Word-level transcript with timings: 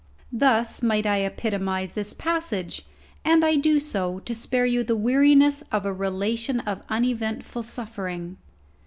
Thus 0.31 0.81
might 0.81 1.05
I 1.05 1.17
epitomize 1.19 1.91
this 1.93 2.15
passage; 2.15 2.87
and 3.23 3.45
I 3.45 3.55
do 3.55 3.79
so 3.79 4.17
to 4.21 4.33
spare 4.33 4.65
you 4.65 4.83
the 4.83 4.95
weariness 4.95 5.63
of 5.71 5.85
a 5.85 5.93
relation 5.93 6.59
of 6.61 6.81
uneventful 6.89 7.61
suffering. 7.61 8.37